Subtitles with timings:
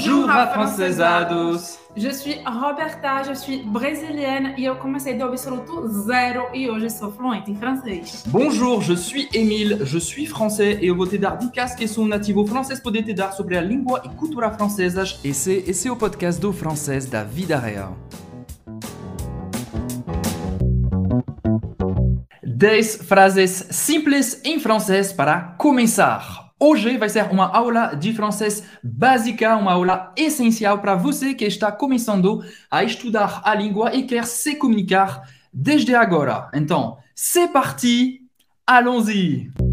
[0.00, 1.78] Bonjour, afrancesados!
[1.94, 7.12] Je suis Roberta, je suis brésilienne e eu comecei do absoluto zero e hoje sou
[7.12, 8.24] fluente em francês.
[8.28, 12.06] Bonjour, je suis Émile, je suis français e eu vou te dar dicas que são
[12.06, 15.20] nativo francês poder te dar sobre a língua e cultura francesas.
[15.22, 17.94] Esse, esse é o podcast do francês da vida real.
[22.42, 26.49] 10 frases simples em francês para começar.
[26.62, 31.72] Hoje vai ser uma aula de francês básica, uma aula essencial para você que está
[31.72, 36.50] começando a estudar a língua e quer se comunicar desde agora.
[36.52, 38.20] Então, c'est parti,
[38.66, 39.69] allons-y!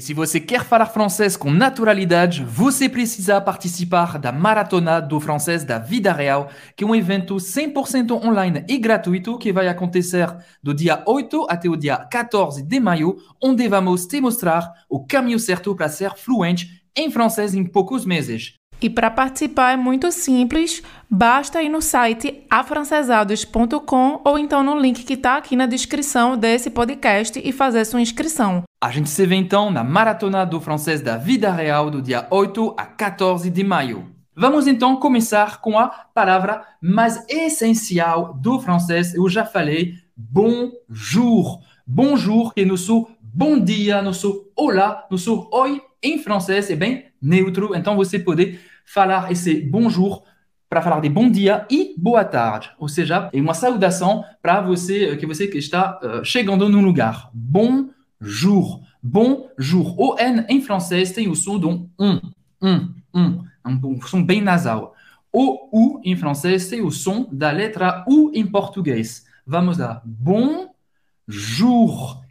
[0.00, 5.62] E se você quer falar francês com naturalidade, você precisa participar da Maratona do Francês
[5.62, 10.72] da Vida Real, que é um evento 100% online e gratuito que vai acontecer do
[10.72, 15.76] dia 8 até o dia 14 de maio, onde vamos te mostrar o caminho certo
[15.76, 18.59] para ser fluente em francês em poucos meses.
[18.82, 25.04] E para participar é muito simples, basta ir no site afrancesados.com ou então no link
[25.04, 28.62] que está aqui na descrição desse podcast e fazer sua inscrição.
[28.82, 32.74] A gente se vê então na Maratona do Francês da Vida Real do dia 8
[32.78, 34.06] a 14 de maio.
[34.34, 39.12] Vamos então começar com a palavra mais essencial do francês.
[39.14, 41.60] Eu já falei bonjour.
[41.86, 47.74] Bonjour, que nosso bom dia, nosso olá, nosso oi em francês é bem neutro.
[47.74, 48.58] Então você pode
[48.92, 50.24] falar esse bonjour
[50.68, 52.72] para falar de bom dia e boa tarde.
[52.76, 57.30] Ou seja, é uma saudação para você que você que está uh, chegando num lugar.
[57.32, 58.82] Bonjour.
[59.00, 59.94] Bonjour.
[59.96, 62.20] O N em francês tem o som de um um,
[62.60, 64.92] um, um, um som bem nasal.
[65.32, 69.24] O U em francês tem o som da letra U em português.
[69.46, 70.02] Vamos lá.
[70.04, 70.68] Bonjour.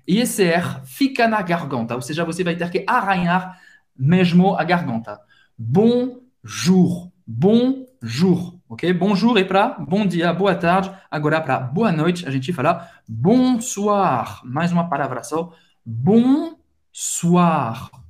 [0.06, 3.62] E esse R fica na garganta, ou seja, você vai ter que arranhar
[3.98, 5.22] mesmo a garganta.
[5.58, 7.12] Bonjour jour.
[7.26, 8.60] Bonjour.
[8.68, 8.92] Ok?
[8.94, 10.92] Bonjour é para bom dia, boa tarde.
[11.12, 14.42] Agora para boa noite, a gente fala bonsoir.
[14.44, 15.54] Mais uma palavra só.
[15.86, 16.58] Bonsoir.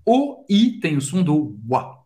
[0.05, 1.99] O I tem o som do wa.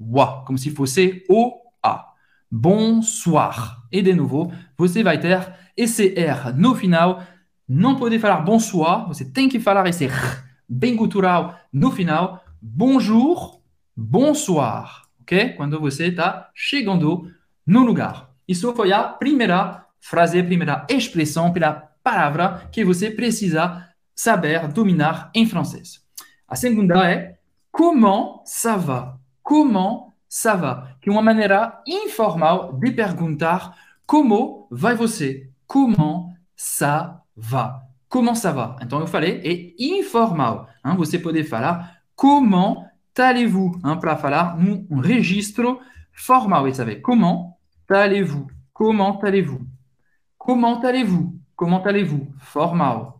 [0.00, 2.12] Wa, como se fosse o A.
[2.50, 3.76] Bonsoir.
[3.92, 7.22] E de novo, você vai ter esse R no final.
[7.68, 12.44] Não pode falar bonsoir, você tem que falar esse R bem gutural no final.
[12.60, 13.60] Bonjour,
[13.96, 15.54] bonsoir ok?
[15.54, 17.30] Quando você está chegando
[17.66, 18.30] no lugar.
[18.46, 25.30] Isso foi a primeira frase, a primeira expressão pela palavra que você precisa saber dominar
[25.34, 26.04] em francês.
[26.46, 27.38] A segunda é
[27.72, 29.18] comment ça va?
[29.42, 30.96] Comment ça va?
[31.00, 33.74] Que é uma maneira informal de perguntar
[34.06, 35.50] como vai você?
[35.66, 37.82] Comment ça va?
[38.08, 38.76] Comment ça va?
[38.82, 40.68] Então eu falei, é informal.
[40.84, 40.94] Hein?
[40.96, 42.84] Você pode falar comment
[43.16, 45.80] allez-vous hein, Para falar num registro
[46.12, 46.66] formal.
[46.68, 47.58] Vous savez comment
[47.88, 49.60] allez-vous Comment allez-vous
[50.38, 53.12] Comment allez-vous Comment allez-vous Formal.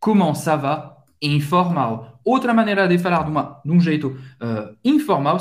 [0.00, 1.04] Comment ça va?
[1.22, 2.00] Informal.
[2.24, 5.38] Outra maneira de falar de, uma, de um jeito uh, informal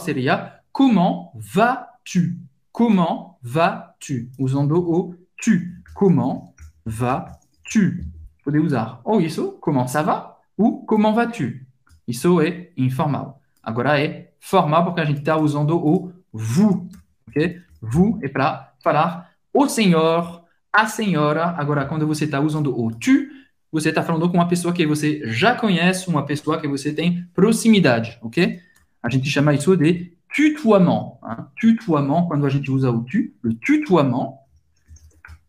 [0.71, 2.37] comment vas-tu?
[2.71, 4.29] Comment vas-tu?
[4.37, 5.81] Usando o tu.
[5.95, 6.53] Comment
[6.85, 8.05] vas-tu?
[8.43, 11.65] Pode usar ou isso, comment ça va, ou comment vas-tu?
[12.07, 13.35] Isso é informal.
[13.65, 16.87] Agora é formal porque a gente está usando o vous,
[17.27, 17.59] ok?
[17.81, 21.55] Vous é para falar o senhor, a senhora.
[21.57, 23.27] Agora, quando você está usando o tu,
[23.71, 27.27] você está falando com uma pessoa que você já conhece, uma pessoa que você tem
[27.33, 28.59] proximidade, ok?
[29.01, 31.17] A gente chama isso de tutoiement.
[31.23, 31.45] Hein?
[31.59, 34.37] Tutoiement, quando a gente usa o tu, le tutoiement.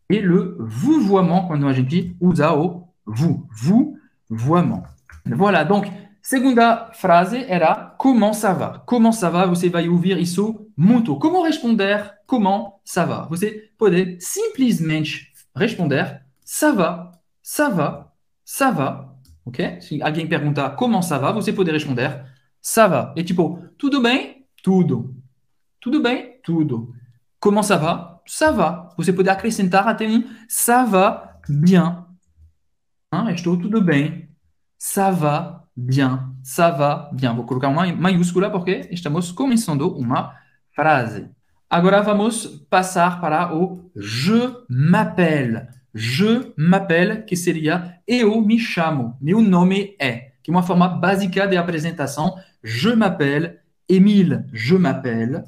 [0.08, 3.98] E le vouvoiement, quando a gente usa o vous, vous,
[4.30, 4.84] voiement.
[5.26, 5.86] Voilà, donc
[6.28, 8.82] Segunda frase era comment ça va?
[8.84, 9.46] Comment ça va?
[9.46, 11.16] Você vai ouvir isso muito.
[11.20, 13.28] Como responder comment ça va?
[13.30, 18.12] Você pode simplesmente responder ça va, ça va,
[18.44, 19.16] ça va.
[19.44, 19.80] Ok?
[19.80, 22.10] Se alguém perguntar comment ça va, você pode responder
[22.60, 23.14] ça va.
[23.16, 24.48] E tipo, tudo bem?
[24.64, 25.14] Tudo.
[25.80, 26.40] Tudo bem?
[26.42, 26.92] Tudo.
[27.38, 28.20] Comment ça va?
[28.26, 28.92] Ça va.
[28.96, 32.04] Você pode acrescentar até um ça va bien.
[33.32, 34.26] Estou tudo bem.
[34.88, 37.34] Ça va bien, ça va bien.
[37.34, 40.36] Vou colocar uma maiúscula porque estamos começando uma
[40.70, 41.28] frase.
[41.68, 45.66] Agora vamos passar para o je m'appelle.
[45.92, 51.48] Je m'appelle, que seria eu me chamo, meu nome é, que é uma forma básica
[51.48, 52.36] de apresentação.
[52.62, 55.42] Je m'appelle Emile, je m'appelle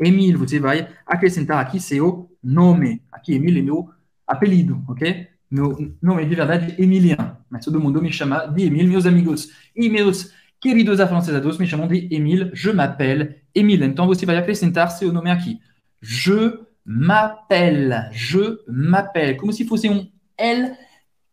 [0.00, 0.36] Emile.
[0.36, 3.02] Você vai acrescentar aqui seu nome.
[3.12, 3.90] Aqui, Emile é meu
[4.26, 5.28] apelido, ok?
[5.50, 9.50] Meu nome de verdade é Emiliano, mas todo mundo me chama de Emile, meus amigos
[9.74, 13.84] e meus queridos afrancesados, me chamam de Emile, je m'appelle Emile.
[13.86, 15.58] Então você vai acrescentar seu nome aqui.
[16.00, 20.72] Je m'appelle, je m'appelle, como se fosse um L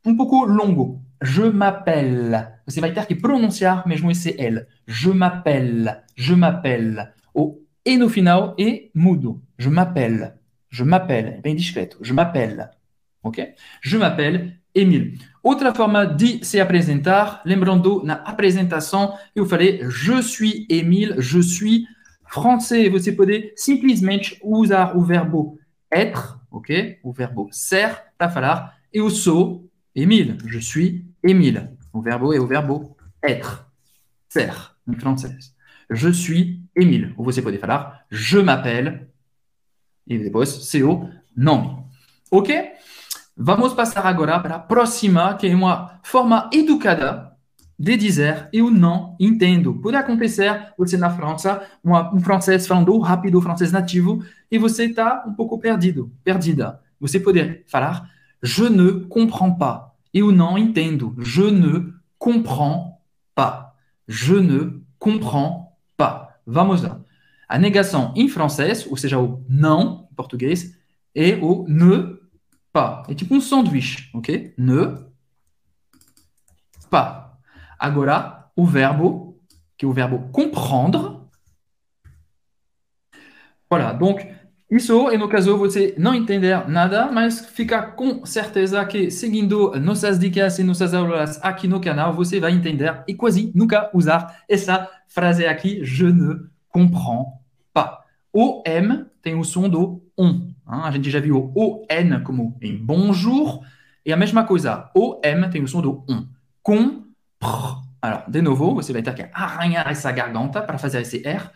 [0.05, 1.01] um pouco longo.
[1.21, 2.59] Je m'appelle.
[2.65, 4.65] Você vai ter que pronunciar mesmo esse L.
[4.85, 7.11] Je m'appelle, je m'appelle.
[7.33, 9.41] O E no final é mudo.
[9.57, 10.33] Je m'appelle,
[10.69, 11.41] je m'appelle.
[11.41, 11.97] Bem discreto.
[12.01, 12.69] Je m'appelle.
[13.23, 13.55] Ok?
[13.81, 15.19] Je m'appelle Emile.
[15.41, 21.85] Outra forma de se apresentar, lembrando na apresentação, eu falei je suis Emile, je suis
[22.27, 22.89] français.
[22.89, 25.57] Você pode simplesmente usar o verbo
[25.91, 26.99] être, ok?
[27.01, 31.69] O verbo ser para falar eu sou Emile, je suis Emile.
[31.91, 33.65] O verbo é o verbo être,
[34.29, 34.53] ser,
[34.87, 35.55] em francês.
[35.89, 37.13] Je suis Emile.
[37.17, 39.07] Ou você pode falar je m'appelle
[40.05, 41.83] e depois seu nome.
[42.29, 42.73] Ok?
[43.39, 47.37] Vamos passar agora para a próxima, que é uma forma educada
[47.77, 49.75] de dizer eu não entendo.
[49.75, 55.23] Pode acontecer você na França, uma, um francês falando rápido, francês nativo, e você está
[55.27, 56.81] um pouco perdido, perdida.
[56.99, 58.09] Você pode falar
[58.41, 59.91] je ne comprends pas.
[60.11, 61.15] Eu não entendo.
[61.19, 62.99] Je ne comprends
[63.35, 63.75] pas.
[64.07, 66.39] Je ne comprends pas.
[66.45, 66.99] Vamos lá.
[67.47, 70.75] A negação em francês, ou seja, o não em português,
[71.13, 72.16] é o ne
[72.77, 73.09] pas.
[73.09, 74.53] É tipo um sanduíche, ok?
[74.55, 75.07] Ne
[76.91, 77.31] pas.
[77.79, 79.35] Agora, o verbo,
[79.75, 81.17] que é o verbo comprendre.
[83.67, 84.25] Voilà, donc,
[84.69, 90.19] isso é no caso você não entender nada, mas fica com certeza que seguindo nossas
[90.19, 94.87] dicas e nossas aulas aqui no canal, você vai entender e quase nunca usar essa
[95.07, 97.25] frase aqui, je ne comprends
[97.73, 97.99] pas.
[98.31, 100.56] O M tem o som do on.
[100.67, 103.63] A gente já viu o N como em bonjour,
[104.05, 106.27] e a mesma coisa, o M tem o som do on.
[106.61, 107.07] Com
[108.01, 111.49] alors, de nouveau, você vai ter que arranhar essa garganta para fazer esse R.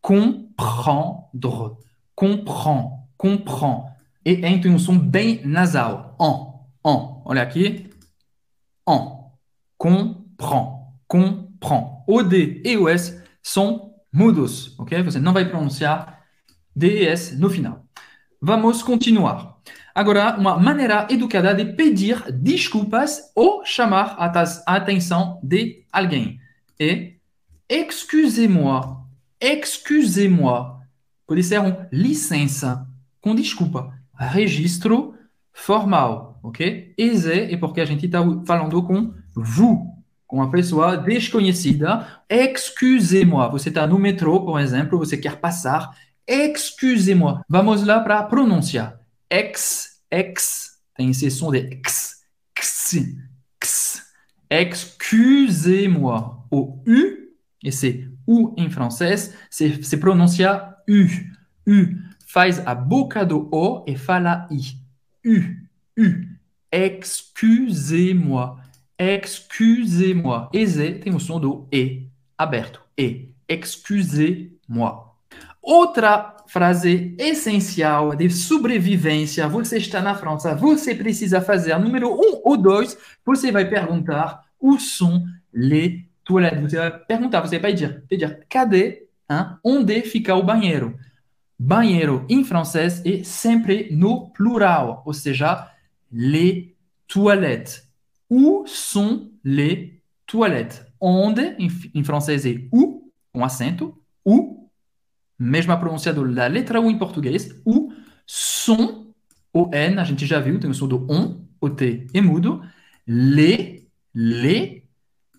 [0.00, 1.76] Comprendre.
[2.14, 2.90] Comprend.
[3.16, 3.92] Comprend.
[4.24, 6.16] E entre um som bem nasal.
[6.20, 6.88] En.
[6.88, 7.22] En.
[7.24, 7.90] Olha aqui.
[8.88, 9.30] En.
[9.76, 10.92] Comprend.
[11.08, 12.02] Comprend.
[12.06, 14.78] O D e o S são mudos.
[14.78, 15.02] Ok?
[15.02, 16.22] Você não vai pronunciar
[16.74, 17.84] D e S no final.
[18.44, 19.56] Vamos continuar.
[19.94, 26.40] Agora, uma maneira educada de pedir desculpas ou chamar a atenção de alguém.
[26.80, 27.18] E
[27.68, 28.82] excusez-moi,
[29.40, 30.72] excusez-moi.
[31.24, 32.84] Pode ser um licença
[33.20, 33.96] com desculpa.
[34.12, 35.14] Registro
[35.52, 36.94] formal, ok?
[36.98, 39.86] Esse é porque a gente está falando com vous,
[40.26, 42.24] com uma pessoa desconhecida.
[42.28, 43.52] Excusez-moi.
[43.52, 45.96] Você está no metrô, por exemplo, você quer passar.
[46.26, 47.40] Excusez-moi.
[47.48, 49.00] Vamos lá para pronunciar.
[49.30, 52.24] Ex, ex, tem som de x,
[52.56, 52.96] x,
[53.60, 54.02] x.
[54.50, 56.42] Excusez-moi.
[56.50, 57.32] O U,
[57.64, 61.06] et c'est U em francês, se pronuncia U.
[61.66, 61.96] U.
[62.26, 64.76] Faz a boca do O e fala I.
[65.26, 65.38] U,
[65.98, 66.32] U.
[66.70, 68.56] Excusez-moi.
[68.98, 70.48] Excusez-moi.
[70.52, 72.80] Eze tem o som do E aberto.
[72.96, 73.28] E.
[73.48, 75.11] Excusez-moi.
[75.62, 79.46] Outra frase essencial de sobrevivência.
[79.48, 82.98] Você está na França, você precisa fazer número um ou dois.
[83.24, 86.60] Você vai perguntar où sont les toilettes.
[86.60, 89.56] Você vai perguntar, você vai pedir, pedir cadê, hein?
[89.64, 90.98] onde fica o banheiro?
[91.58, 95.70] Banheiro em francês é sempre no plural, ou seja,
[96.10, 96.74] les
[97.06, 97.88] toilettes.
[98.28, 99.92] Où sont les
[100.26, 100.84] toilettes?
[101.00, 104.01] Onde, em, em francês é où, com acento,
[105.42, 107.92] mesma pronúncia da letra U em português, o
[108.26, 109.12] som,
[109.52, 112.62] o N, a gente já viu, tem o som do on, o T é mudo,
[113.06, 114.84] le, le,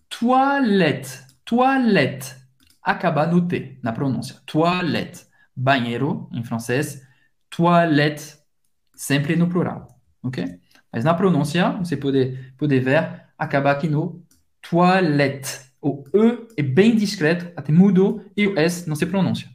[0.10, 2.36] toilette, toilette,
[2.82, 7.02] acaba no T, na pronúncia, toilette, banheiro, em francês,
[7.50, 8.38] toilette,
[8.94, 9.88] sempre no plural,
[10.22, 10.60] ok?
[10.92, 14.24] Mas na pronúncia, você pode, pode ver, acaba aqui no
[14.62, 15.72] toilette.
[15.82, 19.53] O E é bem discreto, até mudo, e o S não se pronuncia.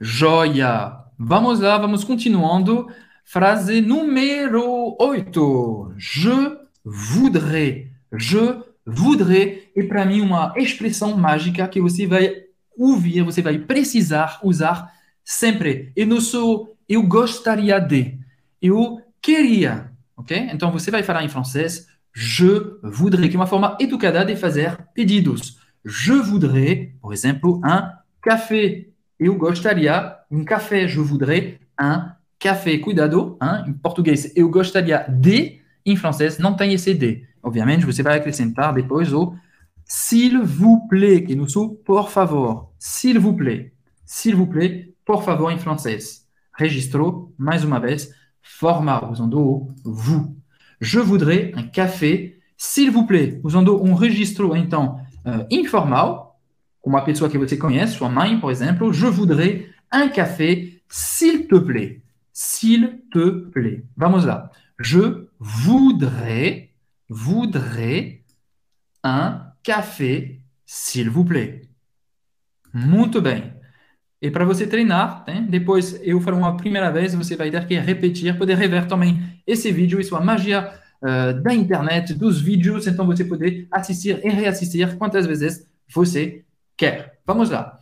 [0.00, 0.96] Joia!
[1.18, 2.86] Vamos lá, vamos continuando.
[3.24, 5.94] Frase número 8.
[5.96, 7.88] Je voudrais.
[8.12, 12.32] Je voudrais é para mim uma expressão mágica que você vai
[12.76, 14.88] ouvir, você vai precisar usar
[15.24, 15.92] sempre.
[15.96, 18.18] E não sou eu gostaria de,
[18.62, 20.48] eu queria, ok?
[20.52, 24.76] Então você vai falar em francês je voudrais, que é uma forma educada de fazer
[24.94, 25.58] pedidos.
[25.84, 28.86] Je voudrais, por exemplo, un café
[29.18, 32.78] eu gostaria um café, je voudrais un café.
[32.78, 33.64] Cuidado, hein?
[33.66, 37.26] em português, eu gostaria de, em francês não tem esse de.
[37.42, 39.34] Obviamente, você vai acrescentar depois o
[39.84, 43.72] s'il vous plaît, que nous sommes por favor, s'il vous plaît,
[44.04, 46.26] s'il vous plaît, por favor em francês.
[46.52, 48.10] Registro, mais uma vez,
[48.42, 50.36] formal, usando o vous.
[50.80, 56.27] Je voudrais un café, s'il vous plaît, usando um registro, então, uh, informal,
[56.80, 58.92] com uma pessoa que você conhece, sua mãe, por exemplo.
[58.92, 62.00] Je voudrais un café, s'il te plaît.
[62.32, 63.84] S'il te plaît.
[63.96, 64.50] Vamos lá.
[64.78, 66.70] Je voudrais,
[67.08, 68.22] voudrais
[69.02, 71.68] un café, s'il vous plaît.
[72.72, 73.58] Muito bem.
[74.20, 75.46] E para você treinar, né?
[75.48, 79.70] depois eu farei uma primeira vez, você vai ter que repetir, poder rever também esse
[79.70, 84.28] vídeo, isso é a magia uh, da internet, dos vídeos, então você poder assistir e
[84.28, 86.44] reassistir quantas vezes você
[86.78, 87.18] quer.
[87.26, 87.78] Vamos lá.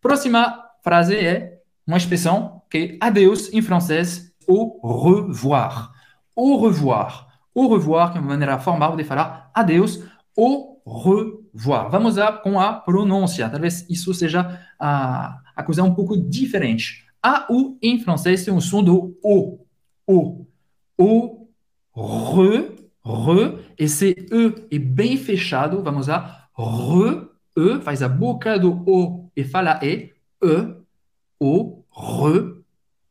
[0.00, 5.92] Próxima frase é uma expressão que adeus em francês, au revoir.
[6.36, 7.28] Au revoir.
[7.54, 10.02] Au revoir, que é uma maneira formal de falar adeus,
[10.36, 11.90] au revoir.
[11.90, 13.48] Vamos lá com a pronúncia.
[13.48, 17.04] Talvez isso seja a, a coisa um pouco diferente.
[17.22, 19.58] A U em francês tem o som do O.
[20.06, 20.46] O.
[20.96, 21.48] O.
[21.94, 22.88] Re.
[23.04, 23.58] Re.
[23.78, 24.14] Esse
[24.70, 25.82] E é bem fechado.
[25.82, 26.48] Vamos lá.
[26.56, 27.28] Re.
[27.60, 27.80] E.
[27.80, 30.12] Faz a boca do O e fala E.
[30.42, 30.74] E.
[31.38, 31.82] O.
[31.90, 32.62] Re.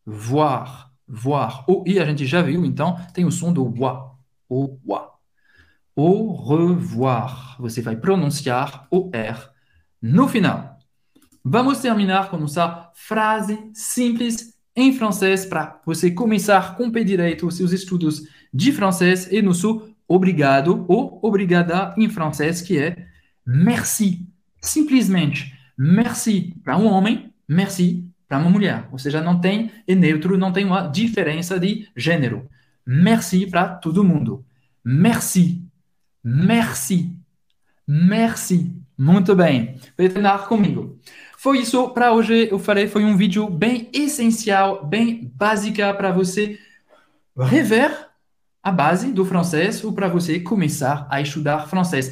[0.05, 0.91] Voir.
[1.07, 1.65] Voir.
[1.67, 4.15] O I a gente já viu, então tem o som do wa.
[4.49, 5.09] O wa.
[5.95, 7.57] Au revoir.
[7.59, 9.37] Você vai pronunciar o R
[10.01, 10.77] no final.
[11.43, 17.73] Vamos terminar com nossa frase simples em francês para você começar com pé direito seus
[17.73, 23.07] estudos de francês e nosso obrigado ou obrigada em francês, que é
[23.45, 24.28] merci.
[24.61, 28.87] Simplesmente merci para um homem, merci para uma mulher.
[28.91, 32.47] Ou seja, não tem é neutro, não tem uma diferença de gênero.
[32.85, 34.45] Merci para todo mundo.
[34.83, 35.63] Merci.
[36.23, 37.15] Merci.
[37.87, 38.75] Merci.
[38.97, 39.75] Muito bem.
[39.97, 40.99] Vai treinar comigo.
[41.37, 42.49] Foi isso para hoje.
[42.51, 46.59] Eu falei, foi um vídeo bem essencial, bem básica para você
[47.37, 48.09] rever
[48.61, 52.11] a base do francês ou para você começar a estudar francês.